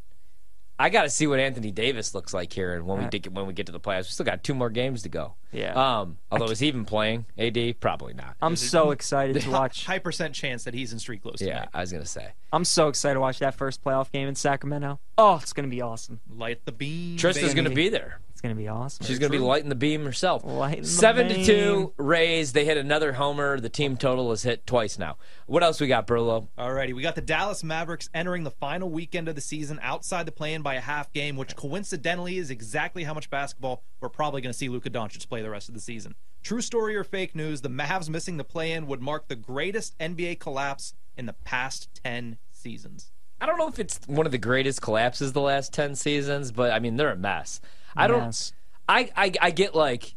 I 0.79 0.89
got 0.89 1.03
to 1.03 1.11
see 1.11 1.27
what 1.27 1.39
Anthony 1.39 1.71
Davis 1.71 2.15
looks 2.15 2.35
like 2.35 2.53
here, 2.53 2.75
and 2.75 2.87
when 2.87 2.99
we 2.99 3.09
get 3.09 3.33
when 3.33 3.47
we 3.47 3.53
get 3.53 3.67
to 3.67 3.73
the 3.73 3.79
playoffs, 3.79 4.05
we 4.05 4.11
still 4.11 4.27
got 4.27 4.43
two 4.43 4.55
more 4.55 4.69
games 4.69 5.03
to 5.03 5.09
go. 5.09 5.35
Yeah. 5.53 5.75
Um. 5.75 6.19
Although 6.31 6.47
is 6.47 6.59
he 6.59 6.67
even 6.67 6.85
playing? 6.85 7.27
AD 7.39 7.79
probably 7.81 8.15
not. 8.15 8.37
I'm 8.43 8.57
so 8.57 8.91
excited 8.91 9.41
to 9.43 9.51
watch. 9.51 9.87
High 9.87 10.01
percent 10.01 10.35
chance 10.35 10.65
that 10.65 10.75
he's 10.75 10.93
in 10.93 10.99
street 10.99 11.23
close 11.23 11.41
yeah, 11.41 11.55
tonight. 11.55 11.69
I 11.73 11.81
was 11.83 11.93
gonna 11.93 12.05
say. 12.05 12.33
I'm 12.53 12.65
so 12.65 12.89
excited 12.89 13.15
to 13.15 13.21
watch 13.21 13.39
that 13.39 13.55
first 13.55 13.85
playoff 13.85 14.11
game 14.11 14.29
in 14.29 14.35
Sacramento. 14.35 14.99
Oh, 15.17 15.39
it's 15.41 15.53
gonna 15.53 15.69
be 15.69 15.81
awesome. 15.83 16.21
Light 16.35 16.65
the 16.65 16.73
beam. 16.73 17.17
Tristan's 17.17 17.55
baby. 17.55 17.63
gonna 17.63 17.75
be 17.75 17.89
there. 17.89 18.19
It's 18.43 18.49
gonna 18.49 18.61
be 18.61 18.67
awesome. 18.67 19.07
She's 19.07 19.21
going 19.21 19.31
to 19.31 19.39
be 19.39 19.45
lighting 19.45 19.69
the 19.69 19.77
beam 19.77 20.05
herself. 20.05 20.43
Lighting 20.45 20.83
the 20.83 20.89
Seven 20.89 21.29
to 21.29 21.45
two 21.45 21.93
Rays. 21.97 22.53
They 22.53 22.65
hit 22.65 22.77
another 22.77 23.13
homer. 23.13 23.61
The 23.61 23.69
team 23.69 23.97
total 23.97 24.33
is 24.33 24.43
hit 24.43 24.67
twice 24.67 24.99
now. 24.99 25.17
What 25.47 25.63
else 25.63 25.81
we 25.81 25.87
got, 25.87 26.09
Burlo? 26.09 26.49
Alrighty, 26.59 26.93
we 26.93 27.03
got 27.03 27.15
the 27.15 27.21
Dallas 27.21 27.63
Mavericks 27.63 28.11
entering 28.13 28.43
the 28.43 28.51
final 28.51 28.91
weekend 28.91 29.29
of 29.29 29.37
the 29.37 29.41
season 29.41 29.79
outside 29.81 30.27
the 30.27 30.33
play-in 30.33 30.61
by 30.61 30.75
a 30.75 30.81
half 30.81 31.13
game, 31.13 31.37
which 31.37 31.55
coincidentally 31.55 32.37
is 32.39 32.51
exactly 32.51 33.05
how 33.05 33.15
much 33.15 33.31
basketball 33.31 33.85
we're 34.01 34.09
probably 34.09 34.41
going 34.41 34.53
to 34.53 34.59
see 34.59 34.69
Luka 34.69 34.91
Doncic 34.91 35.29
play 35.29 35.41
the 35.41 35.49
rest 35.49 35.69
of 35.69 35.77
the 35.77 35.81
season. 35.81 36.17
True 36.43 36.63
story 36.63 36.97
or 36.97 37.05
fake 37.05 37.37
news? 37.37 37.61
The 37.61 37.71
Mavs 37.71 38.09
missing 38.09 38.39
the 38.39 38.45
play-in 38.45 38.89
would 38.89 39.01
mark 39.01 39.29
the 39.29 39.37
greatest 39.37 39.97
NBA 40.01 40.41
collapse 40.41 40.95
in 41.17 41.27
the 41.27 41.35
past 41.45 41.91
ten 42.03 42.39
seasons. 42.51 43.13
I 43.41 43.47
don't 43.47 43.59
know 43.59 43.69
if 43.69 43.79
it's 43.79 44.01
one 44.07 44.27
of 44.27 44.33
the 44.33 44.39
greatest 44.39 44.83
collapses 44.83 45.33
the 45.33 45.41
last 45.41 45.73
ten 45.73 45.95
seasons, 45.95 46.51
but 46.51 46.73
I 46.73 46.81
mean 46.81 46.97
they're 46.97 47.13
a 47.13 47.17
mess. 47.17 47.61
I 47.97 48.07
don't. 48.07 48.21
Mess. 48.21 48.53
I, 48.89 49.11
I 49.17 49.33
I 49.41 49.51
get 49.51 49.75
like 49.75 50.15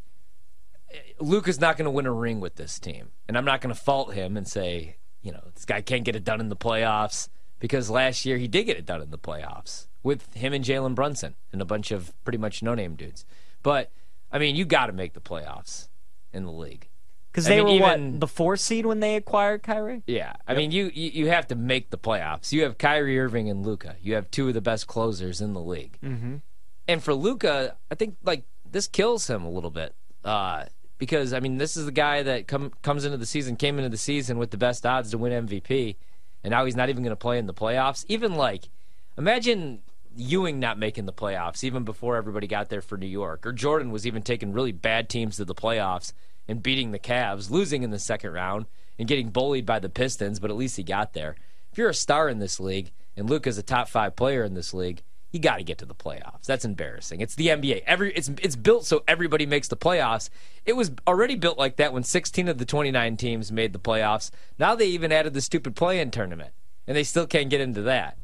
Luka's 1.19 1.59
not 1.59 1.77
going 1.77 1.85
to 1.85 1.91
win 1.91 2.05
a 2.05 2.11
ring 2.11 2.39
with 2.39 2.55
this 2.55 2.79
team, 2.79 3.09
and 3.27 3.37
I'm 3.37 3.45
not 3.45 3.61
going 3.61 3.73
to 3.73 3.79
fault 3.79 4.13
him 4.13 4.37
and 4.37 4.47
say 4.47 4.97
you 5.21 5.31
know 5.31 5.41
this 5.53 5.65
guy 5.65 5.81
can't 5.81 6.03
get 6.03 6.15
it 6.15 6.23
done 6.23 6.39
in 6.39 6.49
the 6.49 6.55
playoffs 6.55 7.29
because 7.59 7.89
last 7.89 8.25
year 8.25 8.37
he 8.37 8.47
did 8.47 8.65
get 8.65 8.77
it 8.77 8.85
done 8.85 9.01
in 9.01 9.11
the 9.11 9.17
playoffs 9.17 9.87
with 10.03 10.33
him 10.35 10.53
and 10.53 10.63
Jalen 10.63 10.93
Brunson 10.95 11.35
and 11.51 11.61
a 11.61 11.65
bunch 11.65 11.91
of 11.91 12.13
pretty 12.23 12.37
much 12.37 12.61
no 12.61 12.75
name 12.75 12.95
dudes. 12.95 13.25
But 13.63 13.91
I 14.31 14.39
mean, 14.39 14.55
you 14.55 14.65
got 14.65 14.87
to 14.87 14.93
make 14.93 15.13
the 15.13 15.21
playoffs 15.21 15.87
in 16.33 16.43
the 16.45 16.51
league. 16.51 16.89
Because 17.31 17.45
they 17.45 17.57
mean, 17.57 17.81
were 17.81 17.89
even- 17.91 18.11
what 18.13 18.19
the 18.21 18.27
four 18.27 18.55
seed 18.55 18.85
when 18.85 19.01
they 19.01 19.15
acquired 19.17 19.61
Kyrie. 19.63 20.03
Yeah, 20.07 20.33
I 20.47 20.53
mean, 20.53 20.71
you, 20.71 20.89
you 20.93 21.09
you 21.11 21.27
have 21.29 21.47
to 21.47 21.55
make 21.55 21.89
the 21.89 21.97
playoffs. 21.97 22.51
You 22.53 22.63
have 22.63 22.77
Kyrie 22.77 23.19
Irving 23.19 23.49
and 23.49 23.65
Luka. 23.65 23.97
You 24.01 24.15
have 24.15 24.31
two 24.31 24.47
of 24.47 24.53
the 24.53 24.61
best 24.61 24.87
closers 24.87 25.41
in 25.41 25.53
the 25.53 25.59
league. 25.59 25.97
Mm-hmm. 26.01 26.35
And 26.87 27.03
for 27.03 27.13
Luka, 27.13 27.75
I 27.89 27.95
think 27.95 28.17
like 28.23 28.43
this 28.69 28.87
kills 28.87 29.29
him 29.29 29.43
a 29.43 29.49
little 29.49 29.71
bit 29.71 29.95
uh, 30.23 30.65
because 30.97 31.33
I 31.33 31.39
mean, 31.39 31.57
this 31.57 31.77
is 31.77 31.85
the 31.85 31.91
guy 31.91 32.23
that 32.23 32.47
come 32.47 32.71
comes 32.81 33.05
into 33.05 33.17
the 33.17 33.25
season, 33.25 33.55
came 33.55 33.77
into 33.77 33.89
the 33.89 33.97
season 33.97 34.37
with 34.37 34.51
the 34.51 34.57
best 34.57 34.85
odds 34.85 35.11
to 35.11 35.17
win 35.17 35.47
MVP, 35.47 35.95
and 36.43 36.51
now 36.51 36.65
he's 36.65 36.75
not 36.75 36.89
even 36.89 37.03
going 37.03 37.11
to 37.11 37.15
play 37.15 37.37
in 37.37 37.47
the 37.47 37.53
playoffs. 37.53 38.05
Even 38.07 38.35
like, 38.35 38.69
imagine 39.17 39.81
Ewing 40.15 40.59
not 40.59 40.77
making 40.77 41.05
the 41.05 41.13
playoffs 41.13 41.63
even 41.63 41.83
before 41.83 42.15
everybody 42.15 42.47
got 42.47 42.69
there 42.69 42.81
for 42.81 42.97
New 42.97 43.07
York, 43.07 43.45
or 43.45 43.51
Jordan 43.51 43.91
was 43.91 44.07
even 44.07 44.21
taking 44.21 44.53
really 44.53 44.71
bad 44.71 45.09
teams 45.09 45.37
to 45.37 45.45
the 45.45 45.55
playoffs 45.55 46.13
and 46.47 46.63
beating 46.63 46.91
the 46.91 46.99
Cavs, 46.99 47.49
losing 47.49 47.83
in 47.83 47.89
the 47.89 47.99
second 47.99 48.31
round, 48.31 48.65
and 48.97 49.07
getting 49.07 49.29
bullied 49.29 49.65
by 49.65 49.79
the 49.79 49.89
Pistons, 49.89 50.39
but 50.39 50.49
at 50.49 50.57
least 50.57 50.77
he 50.77 50.83
got 50.83 51.13
there. 51.13 51.35
If 51.71 51.77
you're 51.77 51.89
a 51.89 51.93
star 51.93 52.29
in 52.29 52.39
this 52.39 52.59
league 52.59 52.91
and 53.17 53.29
Luka's 53.29 53.57
a 53.57 53.63
top 53.63 53.89
five 53.89 54.15
player 54.15 54.43
in 54.43 54.53
this 54.53 54.73
league, 54.73 55.01
you 55.35 55.41
got 55.41 55.57
to 55.57 55.63
get 55.63 55.77
to 55.79 55.85
the 55.85 55.93
playoffs. 55.93 56.45
That's 56.45 56.63
embarrassing. 56.63 57.19
It's 57.19 57.35
the 57.35 57.47
NBA. 57.47 57.83
Every 57.85 58.13
it's 58.13 58.29
it's 58.41 58.55
built 58.55 58.85
so 58.85 59.03
everybody 59.05 59.45
makes 59.45 59.67
the 59.67 59.75
playoffs. 59.75 60.29
It 60.65 60.77
was 60.77 60.93
already 61.05 61.35
built 61.35 61.57
like 61.57 61.75
that 61.75 61.91
when 61.91 62.03
16 62.03 62.47
of 62.47 62.57
the 62.57 62.65
29 62.65 63.17
teams 63.17 63.51
made 63.51 63.73
the 63.73 63.79
playoffs. 63.79 64.31
Now 64.57 64.75
they 64.75 64.87
even 64.87 65.11
added 65.11 65.33
the 65.33 65.41
stupid 65.41 65.75
play-in 65.75 66.09
tournament, 66.09 66.53
and 66.87 66.95
they 66.95 67.03
still 67.03 67.27
can't 67.27 67.49
get 67.49 67.59
into 67.59 67.81
that. 67.81 68.17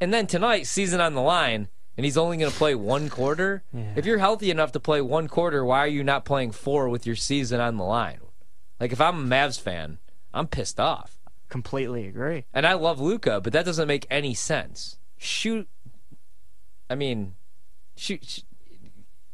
And 0.00 0.14
then 0.14 0.28
tonight, 0.28 0.68
season 0.68 1.00
on 1.00 1.14
the 1.14 1.20
line, 1.20 1.66
and 1.96 2.04
he's 2.04 2.16
only 2.16 2.36
going 2.36 2.50
to 2.50 2.56
play 2.56 2.76
one 2.76 3.08
quarter. 3.10 3.64
If 3.96 4.06
you're 4.06 4.18
healthy 4.18 4.50
enough 4.50 4.70
to 4.72 4.80
play 4.80 5.00
one 5.00 5.26
quarter, 5.26 5.64
why 5.64 5.80
are 5.80 5.88
you 5.88 6.04
not 6.04 6.24
playing 6.24 6.52
four 6.52 6.88
with 6.88 7.06
your 7.06 7.16
season 7.16 7.60
on 7.60 7.76
the 7.76 7.84
line? 7.84 8.20
Like 8.78 8.92
if 8.92 9.00
I'm 9.00 9.18
a 9.18 9.34
Mavs 9.36 9.60
fan, 9.60 9.98
I'm 10.32 10.46
pissed 10.46 10.78
off. 10.78 11.18
Completely 11.48 12.06
agree. 12.06 12.44
And 12.54 12.66
I 12.66 12.74
love 12.74 13.00
Luka, 13.00 13.40
but 13.40 13.52
that 13.52 13.64
doesn't 13.64 13.88
make 13.88 14.06
any 14.10 14.32
sense. 14.32 14.98
Shoot. 15.18 15.68
I 16.92 16.94
mean, 16.94 17.34
shoot. 17.96 18.22
sh 18.22 18.40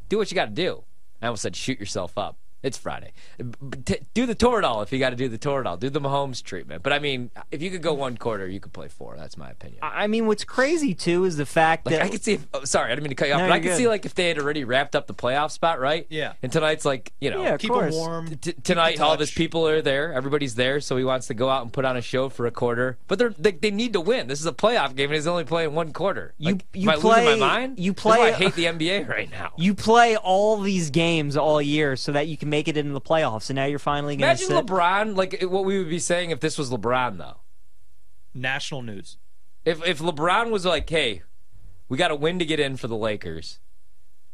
do 0.08 0.16
what 0.16 0.30
you 0.30 0.36
got 0.36 0.46
to 0.46 0.50
do. 0.52 0.84
I 1.20 1.26
almost 1.26 1.42
said 1.42 1.56
shoot 1.56 1.78
yourself 1.78 2.16
up. 2.16 2.38
It's 2.62 2.76
Friday. 2.76 3.12
B- 3.38 3.78
t- 3.84 3.98
do 4.14 4.26
the 4.26 4.34
Toradol 4.34 4.82
if 4.82 4.92
you 4.92 4.98
got 4.98 5.10
to 5.10 5.16
do 5.16 5.28
the 5.28 5.38
Toradol. 5.38 5.78
Do 5.78 5.90
the 5.90 6.00
Mahomes 6.00 6.42
treatment. 6.42 6.82
But 6.82 6.92
I 6.92 6.98
mean, 6.98 7.30
if 7.52 7.62
you 7.62 7.70
could 7.70 7.82
go 7.82 7.94
one 7.94 8.16
quarter, 8.16 8.48
you 8.48 8.58
could 8.60 8.72
play 8.72 8.88
four. 8.88 9.16
That's 9.16 9.36
my 9.36 9.50
opinion. 9.50 9.78
I 9.82 10.04
I 10.04 10.06
mean, 10.08 10.26
what's 10.26 10.44
crazy 10.44 10.94
too 10.94 11.24
is 11.24 11.36
the 11.36 11.46
fact 11.46 11.86
Like 11.86 11.96
that 11.96 12.02
I 12.04 12.08
could 12.08 12.24
see. 12.24 12.34
If, 12.34 12.46
oh, 12.54 12.64
sorry, 12.64 12.86
I 12.86 12.94
didn't 12.94 13.04
mean 13.04 13.10
to 13.10 13.14
cut 13.14 13.28
you 13.28 13.34
off. 13.34 13.40
No, 13.40 13.46
but 13.46 13.52
I 13.52 13.56
you're 13.56 13.62
could 13.62 13.68
good. 13.70 13.76
see 13.76 13.88
like 13.88 14.06
if 14.06 14.14
they 14.14 14.28
had 14.28 14.38
already 14.38 14.64
wrapped 14.64 14.96
up 14.96 15.06
the 15.06 15.14
playoff 15.14 15.50
spot, 15.52 15.78
right? 15.80 16.06
Yeah. 16.10 16.32
And 16.42 16.50
tonight's 16.50 16.84
like 16.84 17.12
you 17.20 17.30
know. 17.30 17.42
Yeah, 17.42 17.56
Keep 17.58 17.70
course. 17.70 17.94
them 17.94 18.00
warm. 18.00 18.28
T- 18.36 18.52
tonight, 18.64 19.00
all 19.00 19.12
of 19.12 19.20
his 19.20 19.30
people 19.30 19.66
are 19.68 19.80
there. 19.82 20.12
Everybody's 20.12 20.54
there, 20.56 20.80
so 20.80 20.96
he 20.96 21.04
wants 21.04 21.28
to 21.28 21.34
go 21.34 21.48
out 21.50 21.62
and 21.62 21.72
put 21.72 21.84
on 21.84 21.96
a 21.96 22.02
show 22.02 22.28
for 22.28 22.46
a 22.46 22.50
quarter. 22.50 22.98
But 23.06 23.18
they're, 23.20 23.34
they 23.38 23.52
they 23.52 23.70
need 23.70 23.92
to 23.92 24.00
win. 24.00 24.26
This 24.26 24.40
is 24.40 24.46
a 24.46 24.52
playoff 24.52 24.96
game, 24.96 25.06
and 25.10 25.14
he's 25.14 25.26
only 25.26 25.44
playing 25.44 25.74
one 25.74 25.92
quarter. 25.92 26.34
You- 26.38 26.52
Like, 26.54 26.66
you 26.74 26.90
am 26.90 26.96
I 26.96 27.00
play- 27.00 27.24
losing 27.24 27.40
my 27.40 27.46
mind? 27.58 27.78
you 27.78 27.92
That's 27.92 28.04
why 28.04 28.16
play- 28.16 28.28
I 28.30 28.32
hate 28.32 28.54
the 28.54 28.64
NBA 28.64 29.08
right 29.08 29.30
now. 29.30 29.52
you 29.56 29.74
play 29.74 30.16
all 30.16 30.58
these 30.60 30.90
games 30.90 31.36
all 31.36 31.62
year 31.62 31.94
so 31.96 32.12
that 32.12 32.26
you 32.26 32.36
can 32.36 32.47
make 32.48 32.68
it 32.68 32.76
into 32.76 32.92
the 32.92 33.00
playoffs, 33.00 33.50
and 33.50 33.56
now 33.56 33.64
you're 33.64 33.78
finally 33.78 34.16
going 34.16 34.36
to 34.36 34.44
Imagine 34.44 34.66
sit. 34.66 34.66
LeBron, 34.66 35.16
like 35.16 35.42
what 35.42 35.64
we 35.64 35.78
would 35.78 35.88
be 35.88 35.98
saying 35.98 36.30
if 36.30 36.40
this 36.40 36.56
was 36.58 36.70
LeBron, 36.70 37.18
though. 37.18 37.38
National 38.34 38.82
news. 38.82 39.16
If 39.64 39.84
if 39.86 39.98
LeBron 39.98 40.50
was 40.50 40.64
like, 40.64 40.88
"Hey, 40.88 41.22
we 41.88 41.96
got 41.98 42.08
to 42.08 42.14
win 42.16 42.38
to 42.38 42.44
get 42.44 42.60
in 42.60 42.76
for 42.76 42.86
the 42.88 42.96
Lakers," 42.96 43.58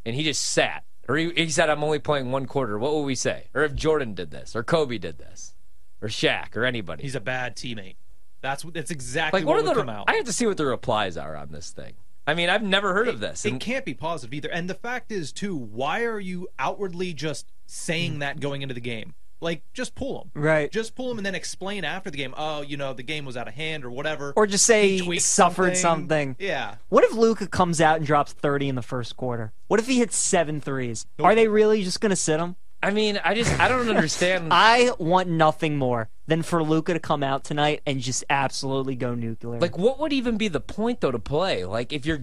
and 0.05 0.15
he 0.15 0.23
just 0.23 0.41
sat, 0.41 0.83
or 1.07 1.17
he, 1.17 1.31
he 1.31 1.49
said, 1.49 1.69
"I'm 1.69 1.83
only 1.83 1.99
playing 1.99 2.31
one 2.31 2.45
quarter," 2.45 2.77
what 2.77 2.93
would 2.93 3.01
we 3.03 3.15
say? 3.15 3.47
Or 3.53 3.63
if 3.63 3.73
Jordan 3.73 4.13
did 4.13 4.31
this, 4.31 4.55
or 4.55 4.63
Kobe 4.63 4.97
did 4.97 5.17
this, 5.17 5.55
or 6.01 6.07
Shaq, 6.07 6.55
or 6.55 6.65
anybody? 6.65 7.03
He's 7.03 7.15
a 7.15 7.19
bad 7.21 7.55
teammate. 7.55 7.95
That's 8.41 8.63
what- 8.63 8.75
that's 8.75 8.91
exactly 8.91 9.39
like, 9.41 9.47
what, 9.47 9.55
what 9.55 9.59
are 9.61 9.67
would 9.69 9.75
the? 9.75 9.81
come 9.81 9.89
out. 9.89 10.05
I 10.07 10.13
have 10.15 10.25
to 10.25 10.33
see 10.33 10.45
what 10.45 10.57
the 10.57 10.65
replies 10.65 11.17
are 11.17 11.35
on 11.35 11.51
this 11.51 11.71
thing. 11.71 11.93
I 12.27 12.33
mean, 12.35 12.49
I've 12.49 12.61
never 12.63 12.93
heard 12.93 13.07
of 13.07 13.19
this. 13.19 13.43
It 13.45 13.51
and- 13.53 13.59
can't 13.61 13.85
be 13.85 13.93
positive 13.95 14.33
either. 14.33 14.49
And 14.51 14.69
the 14.69 14.75
fact 14.75 15.11
is, 15.11 15.31
too, 15.31 15.55
why 15.55 16.03
are 16.03 16.19
you 16.19 16.47
outwardly 16.59 17.13
just 17.13 17.51
saying 17.65 18.15
mm. 18.15 18.19
that 18.19 18.39
going 18.39 18.61
into 18.61 18.73
the 18.73 18.81
game? 18.81 19.13
Like, 19.41 19.61
just 19.73 19.95
pull 19.95 20.21
him. 20.21 20.31
Right. 20.33 20.71
Just 20.71 20.95
pull 20.95 21.11
him 21.11 21.17
and 21.17 21.25
then 21.25 21.35
explain 21.35 21.83
after 21.83 22.09
the 22.09 22.17
game. 22.17 22.33
Oh, 22.37 22.61
you 22.61 22.77
know, 22.77 22.93
the 22.93 23.03
game 23.03 23.25
was 23.25 23.35
out 23.35 23.47
of 23.47 23.53
hand 23.53 23.83
or 23.83 23.91
whatever. 23.91 24.33
or 24.35 24.47
just 24.47 24.65
say 24.65 24.97
He 24.97 25.03
he 25.03 25.19
suffered 25.19 25.77
something. 25.77 26.29
something. 26.29 26.35
Yeah. 26.39 26.75
What 26.89 27.03
if 27.03 27.13
Luka 27.13 27.47
comes 27.47 27.81
out 27.81 27.97
and 27.97 28.05
drops 28.05 28.33
30 28.33 28.69
in 28.69 28.75
the 28.75 28.81
first 28.81 29.17
quarter? 29.17 29.53
What 29.67 29.79
if 29.79 29.87
he 29.87 29.99
hits 29.99 30.15
seven 30.15 30.61
threes? 30.61 31.05
Are 31.19 31.35
they 31.35 31.47
really 31.47 31.83
just 31.83 32.01
going 32.01 32.11
to 32.11 32.15
sit 32.15 32.39
him? 32.39 32.55
I 32.81 32.91
mean, 32.91 33.19
I 33.23 33.33
just 33.33 33.59
I 33.59 33.67
don't 33.67 33.89
understand. 33.89 34.47
I 34.51 34.91
want 34.99 35.27
nothing 35.27 35.77
more 35.77 36.09
than 36.27 36.43
for 36.43 36.63
Luka 36.63 36.93
to 36.93 36.99
come 36.99 37.23
out 37.23 37.43
tonight 37.43 37.81
and 37.85 37.99
just 37.99 38.23
absolutely 38.29 38.95
go 38.95 39.15
nuclear. 39.15 39.59
like, 39.59 39.77
what 39.77 39.99
would 39.99 40.13
even 40.13 40.37
be 40.37 40.47
the 40.47 40.59
point 40.59 41.01
though 41.01 41.11
to 41.11 41.19
play? 41.19 41.65
Like, 41.65 41.91
if 41.91 42.05
you're 42.05 42.21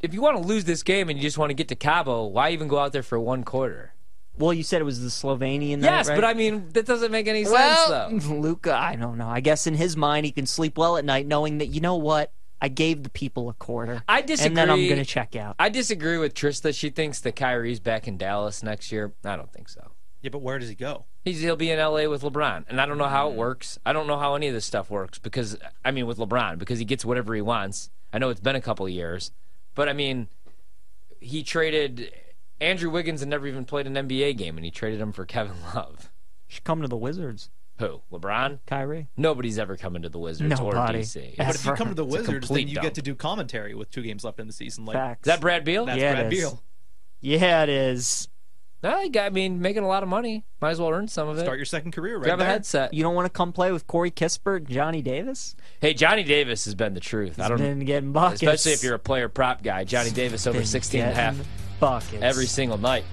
if 0.00 0.14
you 0.14 0.22
want 0.22 0.36
to 0.36 0.42
lose 0.42 0.64
this 0.64 0.82
game 0.82 1.08
and 1.08 1.18
you 1.18 1.22
just 1.22 1.38
want 1.38 1.50
to 1.50 1.54
get 1.54 1.68
to 1.68 1.74
Cabo, 1.74 2.26
why 2.26 2.50
even 2.50 2.68
go 2.68 2.78
out 2.78 2.92
there 2.92 3.02
for 3.02 3.18
one 3.18 3.42
quarter? 3.44 3.91
Well, 4.38 4.52
you 4.54 4.62
said 4.62 4.80
it 4.80 4.84
was 4.84 5.00
the 5.02 5.08
Slovenian. 5.08 5.78
night, 5.78 5.90
Yes, 5.90 6.08
right? 6.08 6.14
but 6.14 6.24
I 6.24 6.34
mean 6.34 6.68
that 6.72 6.86
doesn't 6.86 7.12
make 7.12 7.28
any 7.28 7.44
sense 7.44 7.88
though. 7.88 8.08
Luka, 8.34 8.74
I 8.74 8.96
don't 8.96 9.18
know. 9.18 9.28
I 9.28 9.40
guess 9.40 9.66
in 9.66 9.74
his 9.74 9.96
mind, 9.96 10.26
he 10.26 10.32
can 10.32 10.46
sleep 10.46 10.78
well 10.78 10.96
at 10.96 11.04
night, 11.04 11.26
knowing 11.26 11.58
that 11.58 11.66
you 11.66 11.80
know 11.80 11.96
what, 11.96 12.32
I 12.60 12.68
gave 12.68 13.02
the 13.02 13.10
people 13.10 13.48
a 13.48 13.54
quarter, 13.54 14.02
I 14.08 14.22
disagree. 14.22 14.46
and 14.48 14.56
then 14.56 14.70
I'm 14.70 14.84
going 14.86 14.96
to 14.96 15.04
check 15.04 15.34
out. 15.36 15.56
I 15.58 15.68
disagree 15.68 16.16
with 16.18 16.32
Trista. 16.32 16.74
She 16.74 16.90
thinks 16.90 17.20
that 17.20 17.34
Kyrie's 17.36 17.80
back 17.80 18.06
in 18.08 18.16
Dallas 18.16 18.62
next 18.62 18.90
year. 18.92 19.12
I 19.24 19.36
don't 19.36 19.52
think 19.52 19.68
so. 19.68 19.90
Yeah, 20.22 20.30
but 20.30 20.42
where 20.42 20.58
does 20.60 20.68
he 20.68 20.76
go? 20.76 21.04
He's 21.24 21.40
he'll 21.40 21.56
be 21.56 21.70
in 21.70 21.78
LA 21.78 22.08
with 22.08 22.22
LeBron, 22.22 22.64
and 22.68 22.80
I 22.80 22.86
don't 22.86 22.98
know 22.98 23.08
how 23.08 23.28
it 23.28 23.34
works. 23.34 23.78
I 23.84 23.92
don't 23.92 24.06
know 24.06 24.18
how 24.18 24.34
any 24.34 24.46
of 24.48 24.54
this 24.54 24.64
stuff 24.64 24.90
works 24.90 25.18
because 25.18 25.56
I 25.84 25.90
mean 25.90 26.06
with 26.06 26.18
LeBron 26.18 26.58
because 26.58 26.78
he 26.78 26.84
gets 26.84 27.04
whatever 27.04 27.34
he 27.34 27.42
wants. 27.42 27.90
I 28.12 28.18
know 28.18 28.28
it's 28.30 28.40
been 28.40 28.56
a 28.56 28.60
couple 28.60 28.86
of 28.86 28.92
years, 28.92 29.30
but 29.74 29.88
I 29.88 29.92
mean 29.92 30.28
he 31.20 31.42
traded 31.42 32.12
Andrew 32.60 32.90
Wiggins 32.90 33.20
had 33.20 33.28
never 33.28 33.46
even 33.46 33.64
played 33.64 33.86
an 33.86 33.94
NBA 33.94 34.36
game, 34.36 34.56
and 34.56 34.64
he 34.64 34.70
traded 34.70 35.00
him 35.00 35.12
for 35.12 35.24
Kevin 35.26 35.56
Love. 35.74 36.10
should 36.46 36.64
come 36.64 36.82
to 36.82 36.88
the 36.88 36.96
Wizards, 36.96 37.50
Who? 37.78 38.02
LeBron? 38.12 38.60
Kyrie. 38.66 39.08
Nobody's 39.16 39.58
ever 39.58 39.76
coming 39.76 40.02
to 40.02 40.08
the 40.08 40.18
Wizards 40.18 40.60
or 40.60 40.72
Nobody. 40.72 41.00
DC. 41.00 41.36
Yeah. 41.36 41.46
But 41.46 41.54
if 41.56 41.66
you 41.66 41.72
come 41.72 41.88
to 41.88 41.94
the 41.94 42.04
Wizards, 42.04 42.48
then 42.48 42.68
you 42.68 42.74
dump. 42.76 42.84
get 42.84 42.94
to 42.94 43.02
do 43.02 43.14
commentary 43.14 43.74
with 43.74 43.90
two 43.90 44.02
games 44.02 44.24
left 44.24 44.38
in 44.38 44.46
the 44.46 44.52
season. 44.52 44.84
Like 44.84 44.94
Facts. 44.94 45.26
Is 45.26 45.32
that 45.32 45.40
Brad 45.40 45.64
Beal? 45.64 45.86
that's 45.86 45.98
Yeah, 46.00 46.14
Brad. 46.14 46.30
Beal. 46.30 46.62
yeah, 47.20 47.62
it 47.64 47.68
is. 47.68 48.28
No, 48.82 49.00
I 49.16 49.30
mean, 49.30 49.60
making 49.62 49.84
a 49.84 49.86
lot 49.86 50.02
of 50.02 50.08
money. 50.08 50.44
Might 50.60 50.70
as 50.70 50.80
well 50.80 50.90
earn 50.90 51.06
some 51.06 51.28
of 51.28 51.38
it. 51.38 51.42
Start 51.42 51.56
your 51.56 51.64
second 51.64 51.92
career 51.92 52.16
right 52.16 52.24
Grab 52.24 52.40
a 52.40 52.44
headset. 52.44 52.92
You 52.92 53.04
don't 53.04 53.14
want 53.14 53.26
to 53.26 53.30
come 53.30 53.52
play 53.52 53.70
with 53.70 53.86
Corey 53.86 54.10
Kispert 54.10 54.56
and 54.56 54.68
Johnny 54.68 55.02
Davis? 55.02 55.54
Hey, 55.80 55.94
Johnny 55.94 56.24
Davis 56.24 56.64
has 56.64 56.74
been 56.74 56.92
the 56.94 56.98
truth. 57.00 57.38
I 57.38 57.48
don't, 57.48 57.58
been 57.58 57.84
getting 57.84 58.10
buckets. 58.10 58.42
especially 58.42 58.72
if 58.72 58.82
you're 58.82 58.96
a 58.96 58.98
player 58.98 59.28
prop 59.28 59.62
guy. 59.62 59.84
Johnny 59.84 60.10
Davis 60.10 60.48
over 60.48 60.58
Been 60.58 60.66
16 60.66 61.00
and 61.00 61.10
a 61.12 61.14
half 61.14 61.36
getting 61.36 61.52
every 62.22 62.46
single 62.46 62.78
night. 62.78 63.04